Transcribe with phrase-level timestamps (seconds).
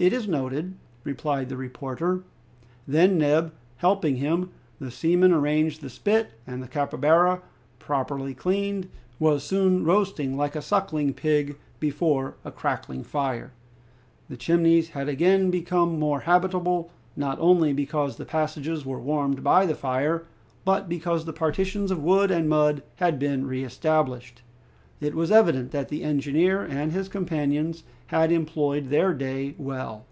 [0.00, 2.22] "It is noted," replied the reporter.
[2.86, 7.42] Then, Neb helping him, the seaman arranged the spit, and the capybara,
[7.80, 13.50] properly cleaned, was soon roasting like a suckling pig before a clear, crackling fire.
[14.28, 19.66] The Chimneys had again become more habitable, not only because the passages were warmed by
[19.66, 20.26] the fire,
[20.64, 24.42] but because the partitions of wood and mud had been re established.
[25.00, 30.06] It was evident that the engineer and his companions had employed their day well.